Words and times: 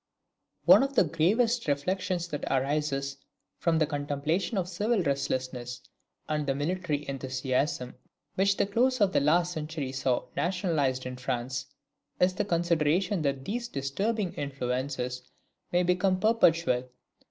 ]One 0.65 0.81
of 0.81 0.95
the 0.95 1.03
gravest 1.03 1.67
reflections 1.67 2.27
that 2.29 2.43
arises 2.51 3.17
from 3.59 3.77
the 3.77 3.85
contemplation 3.85 4.57
of 4.57 4.65
the 4.67 4.71
civil 4.73 5.03
restlessness 5.03 5.79
and 6.27 6.47
military 6.57 7.07
enthusiasm 7.07 7.93
which 8.33 8.57
the 8.57 8.65
close 8.65 8.99
of 8.99 9.13
the 9.13 9.19
last 9.19 9.51
century 9.53 9.91
saw 9.91 10.25
nationalised 10.35 11.05
in 11.05 11.17
France, 11.17 11.67
is 12.19 12.33
the 12.33 12.45
consideration 12.45 13.21
that 13.21 13.45
these 13.45 13.67
disturbing 13.67 14.33
influences 14.33 15.21
have 15.71 15.85
become 15.85 16.19
perpetual. 16.19 16.89